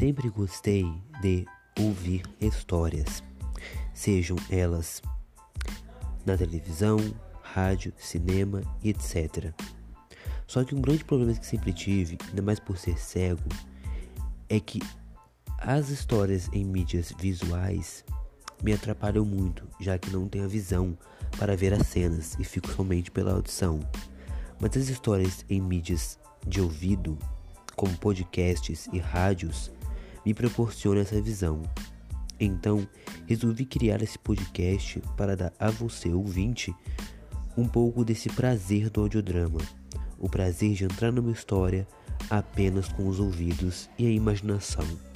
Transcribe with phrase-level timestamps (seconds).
[0.00, 1.44] Sempre gostei de
[1.78, 3.22] ouvir histórias,
[3.92, 5.02] sejam elas
[6.24, 6.96] na televisão,
[7.42, 9.52] rádio, cinema e etc.
[10.46, 13.46] Só que um grande problema que sempre tive, ainda mais por ser cego,
[14.48, 14.80] é que
[15.58, 18.02] as histórias em mídias visuais
[18.62, 20.96] me atrapalham muito, já que não tenho a visão
[21.38, 23.80] para ver as cenas e fico somente pela audição.
[24.58, 27.18] Mas as histórias em mídias de ouvido,
[27.76, 29.70] como podcasts e rádios,
[30.24, 31.62] me proporcionam essa visão.
[32.38, 32.86] Então,
[33.26, 36.74] resolvi criar esse podcast para dar a você, ouvinte,
[37.56, 39.60] um pouco desse prazer do audiodrama,
[40.18, 41.86] o prazer de entrar numa história
[42.30, 45.09] apenas com os ouvidos e a imaginação.